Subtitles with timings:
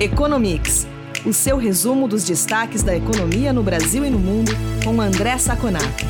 [0.00, 0.86] Economics,
[1.26, 4.52] o seu resumo dos destaques da economia no Brasil e no mundo,
[4.84, 6.04] com André Saconato.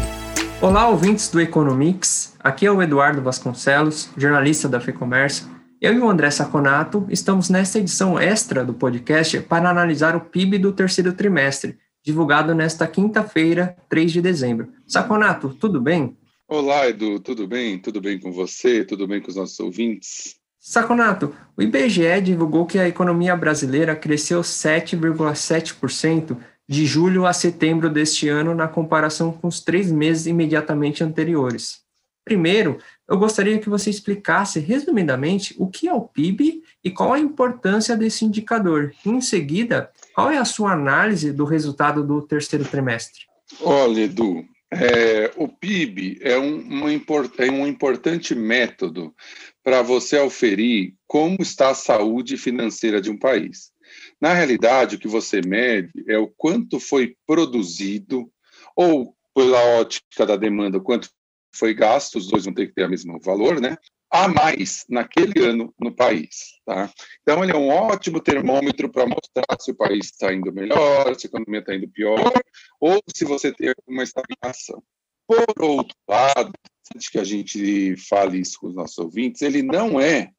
[0.60, 2.36] Olá, ouvintes do Economics.
[2.38, 5.48] Aqui é o Eduardo Vasconcelos, jornalista da FEComércio.
[5.80, 10.58] Eu e o André Saconato estamos nesta edição extra do podcast para analisar o PIB
[10.58, 14.68] do terceiro trimestre, divulgado nesta quinta-feira, 3 de dezembro.
[14.86, 16.14] Saconato, tudo bem?
[16.46, 17.78] Olá, Edu, tudo bem?
[17.78, 18.84] Tudo bem com você?
[18.84, 20.37] Tudo bem com os nossos ouvintes?
[20.68, 26.36] Saconato, o IBGE divulgou que a economia brasileira cresceu 7,7%
[26.68, 31.78] de julho a setembro deste ano na comparação com os três meses imediatamente anteriores.
[32.22, 32.76] Primeiro,
[33.08, 37.96] eu gostaria que você explicasse resumidamente o que é o PIB e qual a importância
[37.96, 38.92] desse indicador.
[39.06, 43.22] Em seguida, qual é a sua análise do resultado do terceiro trimestre?
[43.62, 46.88] Olha, Edu, é, o PIB é um,
[47.38, 49.14] é um importante método
[49.62, 53.70] para você auferir como está a saúde financeira de um país.
[54.20, 58.30] Na realidade, o que você mede é o quanto foi produzido,
[58.76, 61.08] ou pela ótica da demanda, o quanto
[61.54, 63.76] foi gasto, os dois vão ter que ter o mesmo valor, né?
[64.10, 66.58] A mais naquele ano no país.
[66.64, 66.90] Tá?
[67.22, 71.26] Então, ele é um ótimo termômetro para mostrar se o país está indo melhor, se
[71.26, 72.32] a economia está indo pior,
[72.80, 74.82] ou se você tem alguma estagnação.
[75.26, 76.52] Por outro lado,
[76.94, 80.30] antes que a gente fale isso com os nossos ouvintes, ele não é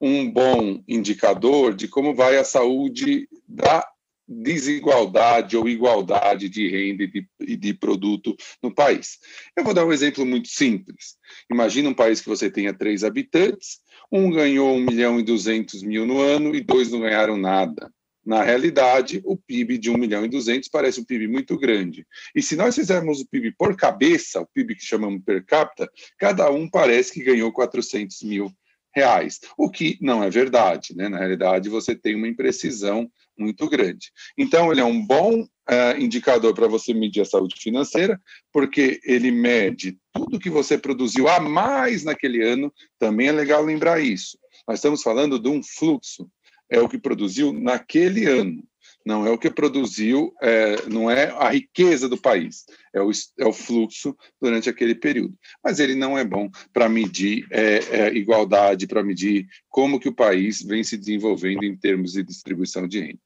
[0.00, 3.86] um bom indicador de como vai a saúde da
[4.28, 9.18] desigualdade ou igualdade de renda e de, de, produto no país.
[9.56, 11.16] Eu vou dar um exemplo muito simples.
[11.50, 16.04] Imagina um país que você tenha três habitantes, um ganhou 1 milhão e 200 mil
[16.04, 17.90] no ano e dois não ganharam nada.
[18.24, 22.04] Na realidade, o PIB de 1 milhão e 200 parece um PIB muito grande.
[22.34, 26.50] E se nós fizermos o PIB por cabeça, o PIB que chamamos per capita, cada
[26.50, 28.50] um parece que ganhou 400 mil
[28.96, 30.96] reais, o que não é verdade.
[30.96, 31.06] Né?
[31.06, 34.10] Na realidade, você tem uma imprecisão muito grande.
[34.38, 38.18] Então, ele é um bom uh, indicador para você medir a saúde financeira,
[38.50, 42.72] porque ele mede tudo que você produziu a mais naquele ano.
[42.98, 44.38] Também é legal lembrar isso.
[44.66, 46.26] Nós estamos falando de um fluxo,
[46.70, 48.64] é o que produziu naquele ano.
[49.06, 53.08] Não é o que produziu, é, não é a riqueza do país, é o,
[53.38, 55.38] é o fluxo durante aquele período.
[55.62, 60.14] Mas ele não é bom para medir é, é, igualdade, para medir como que o
[60.14, 63.20] país vem se desenvolvendo em termos de distribuição de renda.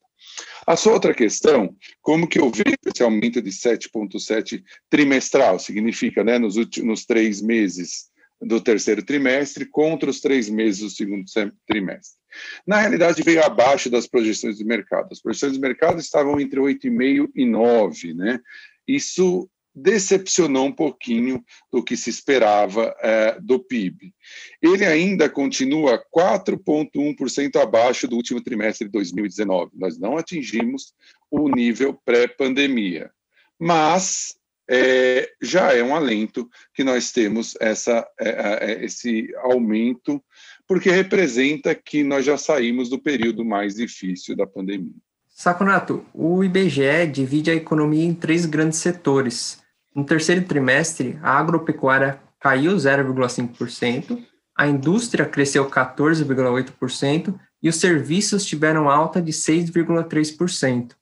[0.66, 5.58] A sua outra questão, como que eu vejo esse aumento de 7,7 trimestral?
[5.58, 11.24] Significa, né, nos últimos três meses do terceiro trimestre contra os três meses do segundo
[11.66, 12.19] trimestre.
[12.66, 15.08] Na realidade, veio abaixo das projeções de mercado.
[15.12, 18.40] As projeções de mercado estavam entre 8,5 e 9, né?
[18.86, 24.12] Isso decepcionou um pouquinho do que se esperava é, do PIB.
[24.60, 29.72] Ele ainda continua 4,1% abaixo do último trimestre de 2019.
[29.74, 30.92] Nós não atingimos
[31.30, 33.10] o nível pré-pandemia,
[33.58, 34.34] mas
[34.68, 40.22] é, já é um alento que nós temos essa, é, é esse aumento,
[40.70, 44.94] porque representa que nós já saímos do período mais difícil da pandemia.
[45.28, 49.60] Saconato, o IBGE divide a economia em três grandes setores.
[49.92, 54.16] No terceiro trimestre, a agropecuária caiu 0,5%,
[54.56, 60.92] a indústria cresceu 14,8% e os serviços tiveram alta de 6,3%.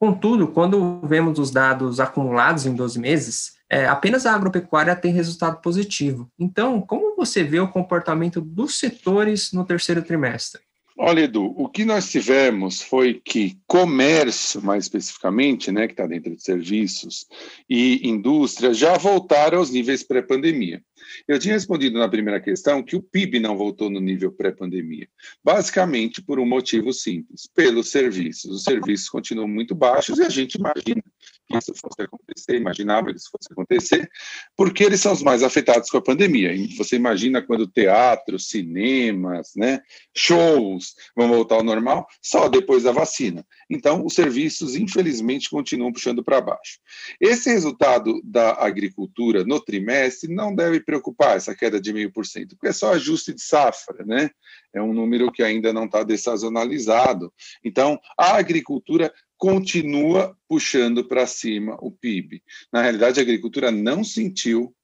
[0.00, 5.60] Contudo, quando vemos os dados acumulados em 12 meses, é, apenas a agropecuária tem resultado
[5.60, 6.30] positivo.
[6.38, 10.62] Então, como você vê o comportamento dos setores no terceiro trimestre?
[11.00, 16.34] Olha, Edu, o que nós tivemos foi que comércio, mais especificamente, né, que está dentro
[16.34, 17.24] de serviços,
[17.70, 20.82] e indústria já voltaram aos níveis pré-pandemia.
[21.26, 25.08] Eu tinha respondido na primeira questão que o PIB não voltou no nível pré-pandemia,
[25.42, 28.50] basicamente por um motivo simples: pelos serviços.
[28.50, 31.02] Os serviços continuam muito baixos e a gente imagina
[31.48, 34.10] que isso fosse acontecer, imaginava que isso fosse acontecer,
[34.56, 36.52] porque eles são os mais afetados com a pandemia.
[36.52, 39.80] E você imagina quando teatros, cinemas, né,
[40.14, 43.44] shows vão voltar ao normal só depois da vacina.
[43.70, 46.78] Então, os serviços, infelizmente, continuam puxando para baixo.
[47.20, 52.56] Esse resultado da agricultura no trimestre não deve preocupar, essa queda de meio por cento,
[52.56, 54.30] porque é só ajuste de safra, né?
[54.72, 57.32] É um número que ainda não está dessazonalizado.
[57.62, 62.42] Então, a agricultura continua puxando para cima o PIB.
[62.72, 64.74] Na realidade, a agricultura não sentiu,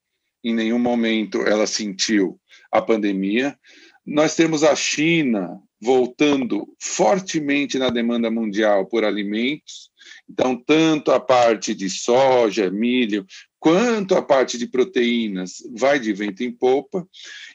[0.45, 2.39] em nenhum momento ela sentiu
[2.71, 3.59] a pandemia.
[4.07, 9.91] Nós temos a China voltando fortemente na demanda mundial por alimentos.
[10.29, 13.27] Então, tanto a parte de soja, milho,
[13.59, 17.07] quanto a parte de proteínas vai de vento em popa,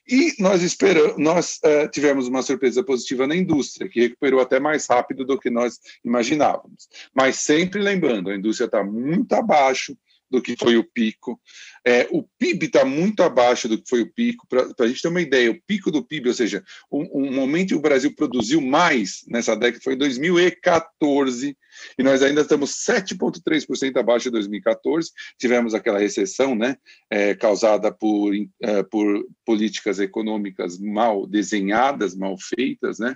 [0.07, 4.87] e nós esperamos, nós uh, tivemos uma surpresa positiva na indústria, que recuperou até mais
[4.87, 6.87] rápido do que nós imaginávamos.
[7.13, 9.95] Mas sempre lembrando, a indústria está muito abaixo
[10.29, 11.39] do que foi o pico.
[11.85, 14.47] É, o PIB está muito abaixo do que foi o pico.
[14.47, 17.69] Para a gente ter uma ideia, o pico do PIB, ou seja, o, o momento
[17.69, 21.57] que o Brasil produziu mais nessa década foi em 2014,
[21.97, 25.11] e nós ainda estamos 7,3% abaixo de 2014.
[25.37, 26.77] Tivemos aquela recessão né,
[27.09, 33.15] é, causada por, é, por políticas econômicas mal desenhadas, mal feitas, né?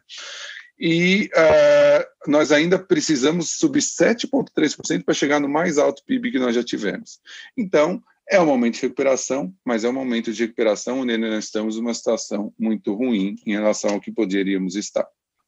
[0.80, 6.56] E uh, nós ainda precisamos subir 7,3% para chegar no mais alto PIB que nós
[6.56, 7.20] já tivemos.
[7.58, 11.78] Então, é um momento de recuperação, mas é um momento de recuperação onde nós estamos
[11.78, 15.06] numa situação muito ruim em relação ao que poderíamos estar.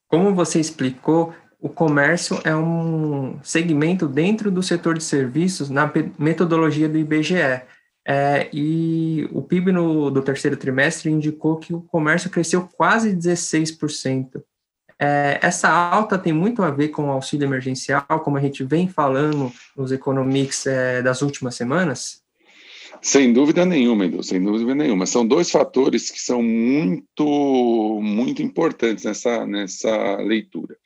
[0.08, 6.88] Como você explicou, o comércio é um segmento dentro do setor de serviços na metodologia
[6.88, 7.62] do IBGE.
[8.08, 14.40] É, e o PIB no, do terceiro trimestre indicou que o comércio cresceu quase 16%.
[14.98, 18.88] É, essa alta tem muito a ver com o auxílio emergencial, como a gente vem
[18.88, 22.24] falando nos economics é, das últimas semanas?
[23.02, 25.06] Sem dúvida nenhuma, Edu, sem dúvida nenhuma.
[25.06, 30.76] São dois fatores que são muito, muito importantes nessa, nessa leitura.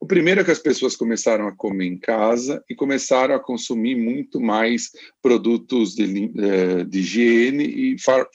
[0.00, 3.96] O primeiro é que as pessoas começaram a comer em casa e começaram a consumir
[3.96, 4.90] muito mais
[5.22, 8.26] produtos de, é, de higiene e far,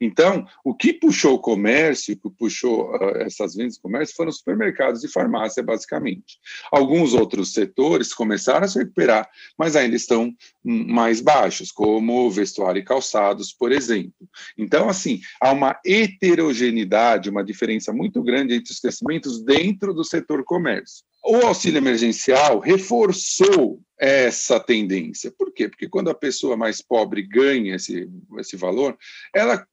[0.00, 4.38] Então, o que puxou o comércio, que puxou uh, essas vendas de comércio, foram os
[4.38, 6.38] supermercados e farmácia, basicamente.
[6.70, 9.28] Alguns outros setores começaram a se recuperar,
[9.58, 10.34] mas ainda estão
[10.64, 14.28] mais baixos, como vestuário e calçados, por exemplo.
[14.56, 20.44] Então, assim, há uma heterogeneidade, uma diferença muito grande entre os crescimentos dentro do setor
[20.44, 21.04] comércio.
[21.24, 25.30] O auxílio emergencial reforçou essa tendência.
[25.30, 25.68] Por quê?
[25.68, 28.08] Porque quando a pessoa mais pobre ganha esse,
[28.38, 28.96] esse valor,
[29.34, 29.66] ela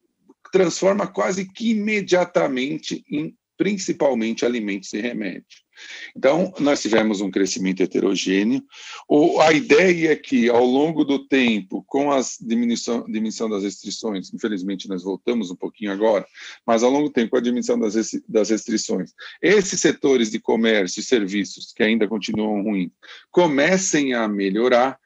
[0.52, 5.68] transforma quase que imediatamente em principalmente alimentos e remédios.
[6.16, 8.64] Então, nós tivemos um crescimento heterogêneo.
[9.08, 14.34] O, a ideia é que, ao longo do tempo, com a diminuição, diminuição das restrições,
[14.34, 16.26] infelizmente nós voltamos um pouquinho agora,
[16.66, 17.94] mas ao longo do tempo, com a diminuição das,
[18.28, 22.92] das restrições, esses setores de comércio e serviços, que ainda continuam ruins,
[23.32, 25.00] comecem a melhorar,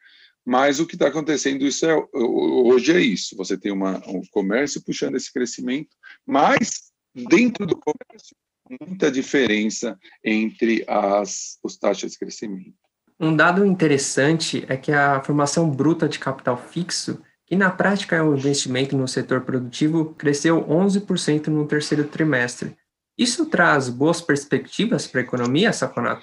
[0.44, 4.82] mas o que está acontecendo isso é, hoje é isso: você tem uma, um comércio
[4.82, 5.90] puxando esse crescimento,
[6.26, 8.34] mas dentro do comércio
[8.68, 12.74] muita diferença entre as, os taxas de crescimento.
[13.18, 18.22] Um dado interessante é que a formação bruta de capital fixo, que na prática é
[18.22, 22.76] um investimento no setor produtivo, cresceu 11% no terceiro trimestre.
[23.16, 26.22] Isso traz boas perspectivas para a economia, Saconato?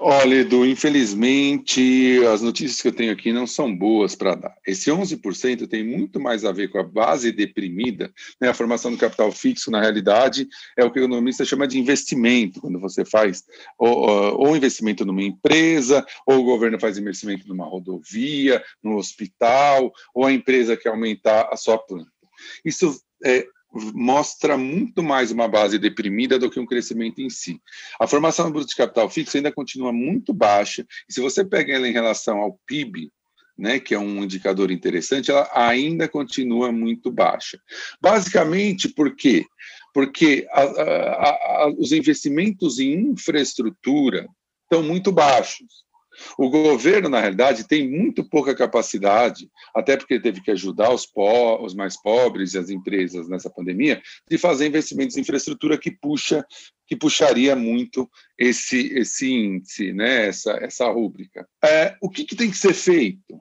[0.00, 4.56] Olha, Edu, infelizmente as notícias que eu tenho aqui não são boas para dar.
[4.64, 8.48] Esse 11% tem muito mais a ver com a base deprimida, né?
[8.48, 10.46] a formação do capital fixo, na realidade,
[10.76, 13.42] é o que o economista chama de investimento, quando você faz
[13.76, 20.24] ou, ou investimento numa empresa, ou o governo faz investimento numa rodovia, no hospital, ou
[20.24, 22.10] a empresa quer aumentar a sua planta.
[22.64, 27.60] Isso é, mostra muito mais uma base deprimida do que um crescimento em si.
[28.00, 31.88] A formação bruta de capital fixo ainda continua muito baixa, e se você pega ela
[31.88, 33.10] em relação ao PIB,
[33.58, 37.60] né, que é um indicador interessante, ela ainda continua muito baixa.
[38.00, 39.44] Basicamente, por quê?
[39.92, 41.30] Porque a, a,
[41.64, 44.28] a, os investimentos em infraestrutura
[44.62, 45.87] estão muito baixos.
[46.36, 51.64] O governo, na realidade, tem muito pouca capacidade, até porque teve que ajudar os, po
[51.64, 56.44] os mais pobres e as empresas nessa pandemia, de fazer investimentos em infraestrutura que puxa
[56.86, 61.46] que puxaria muito esse, esse índice, né, essa, essa rúbrica.
[61.62, 63.38] É, o que, que tem que ser feito?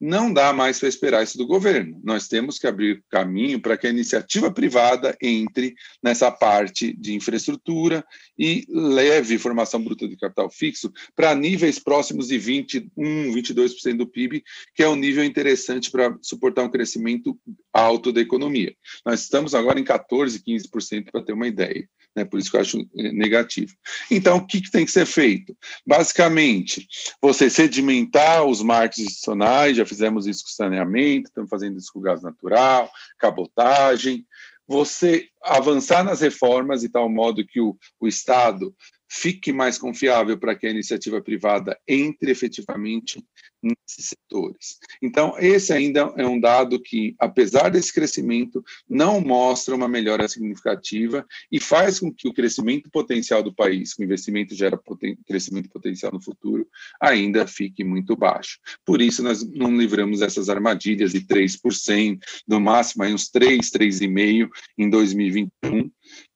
[0.00, 2.00] Não dá mais para esperar isso do governo.
[2.04, 8.04] Nós temos que abrir caminho para que a iniciativa privada entre nessa parte de infraestrutura
[8.38, 14.44] e leve formação bruta de capital fixo para níveis próximos de 21, 22% do PIB,
[14.74, 17.38] que é um nível interessante para suportar um crescimento
[17.72, 18.74] alto da economia.
[19.04, 22.24] Nós estamos agora em 14, 15% para ter uma ideia né?
[22.24, 23.74] por isso que eu acho eh, negativo.
[24.10, 25.56] Então, o que, que tem que ser feito?
[25.86, 26.86] Basicamente,
[27.20, 32.22] você sedimentar os marcos institucionais, já fizemos isso com saneamento, estamos fazendo isso com gás
[32.22, 34.26] natural, cabotagem,
[34.66, 38.74] você avançar nas reformas de tal modo que o, o Estado
[39.10, 43.24] fique mais confiável para que a iniciativa privada entre efetivamente
[43.62, 44.78] nesses setores.
[45.02, 51.26] Então, esse ainda é um dado que, apesar desse crescimento, não mostra uma melhora significativa
[51.50, 55.68] e faz com que o crescimento potencial do país, que o investimento gera poten crescimento
[55.68, 56.66] potencial no futuro,
[57.00, 58.58] ainda fique muito baixo.
[58.84, 64.48] Por isso, nós não livramos essas armadilhas de 3%, no máximo aí uns 3, 3,5%
[64.78, 65.90] em 2021,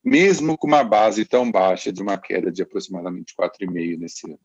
[0.05, 4.39] mesmo com uma base tão baixa de uma queda de aproximadamente 4,5% nesse ano.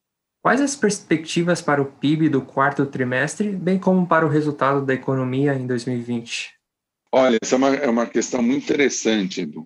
[0.47, 4.93] Quais as perspectivas para o PIB do quarto trimestre, bem como para o resultado da
[4.93, 6.53] economia em 2020?
[7.11, 9.65] Olha, essa é uma, é uma questão muito interessante, Edu.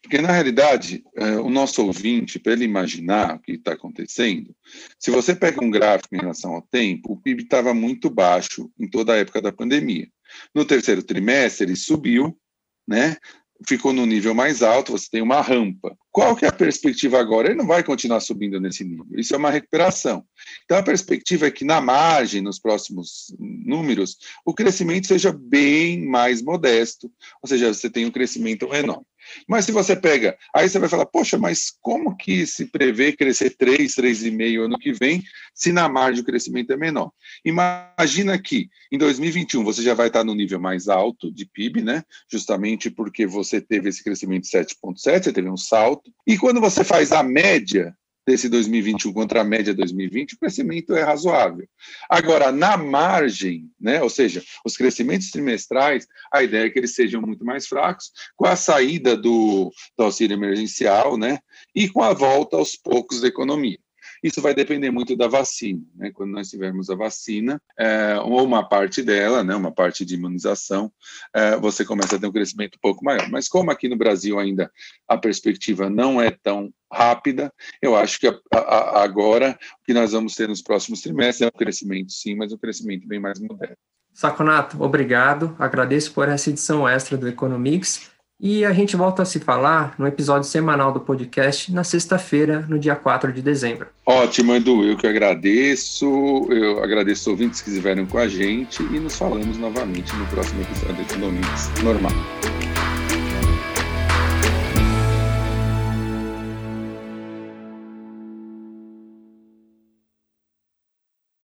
[0.00, 4.54] Porque, na realidade, é, o nosso ouvinte, para ele imaginar o que está acontecendo,
[4.96, 8.88] se você pega um gráfico em relação ao tempo, o PIB estava muito baixo em
[8.88, 10.06] toda a época da pandemia.
[10.54, 12.38] No terceiro trimestre, ele subiu,
[12.86, 13.16] né?
[13.66, 15.96] Ficou no nível mais alto, você tem uma rampa.
[16.10, 17.48] Qual que é a perspectiva agora?
[17.48, 19.06] Ele não vai continuar subindo nesse nível.
[19.16, 20.24] Isso é uma recuperação.
[20.64, 26.42] Então a perspectiva é que na margem, nos próximos números, o crescimento seja bem mais
[26.42, 27.10] modesto,
[27.42, 29.02] ou seja, você tem um crescimento menor.
[29.48, 33.50] Mas se você pega, aí você vai falar, poxa, mas como que se prevê crescer
[33.50, 35.22] 3, 3,5 ano que vem,
[35.54, 37.10] se na margem o crescimento é menor?
[37.44, 42.02] Imagina que em 2021 você já vai estar no nível mais alto de PIB, né?
[42.30, 46.12] Justamente porque você teve esse crescimento de 7,7, você teve um salto.
[46.26, 51.02] E quando você faz a média desse 2021 contra a média 2020, o crescimento é
[51.02, 51.66] razoável.
[52.08, 57.20] Agora, na margem, né, ou seja, os crescimentos trimestrais, a ideia é que eles sejam
[57.20, 61.38] muito mais fracos, com a saída do, do auxílio emergencial né,
[61.74, 63.78] e com a volta aos poucos da economia.
[64.22, 65.82] Isso vai depender muito da vacina.
[65.96, 66.12] Né?
[66.12, 70.92] Quando nós tivermos a vacina, é, ou uma parte dela, né, uma parte de imunização,
[71.34, 73.28] é, você começa a ter um crescimento um pouco maior.
[73.30, 74.70] Mas como aqui no Brasil ainda
[75.08, 80.12] a perspectiva não é tão rápida, eu acho que a, a, agora o que nós
[80.12, 83.76] vamos ter nos próximos trimestres é um crescimento, sim, mas um crescimento bem mais moderno.
[84.12, 85.56] Saconato, obrigado.
[85.58, 88.12] Agradeço por essa edição extra do Economics
[88.44, 92.76] e a gente volta a se falar no episódio semanal do podcast na sexta-feira, no
[92.76, 93.86] dia 4 de dezembro.
[94.04, 94.84] Ótimo, Edu.
[94.84, 96.04] Eu que agradeço.
[96.50, 100.60] Eu agradeço os ouvintes que estiveram com a gente e nos falamos novamente no próximo
[100.60, 102.71] episódio do Economics Normal.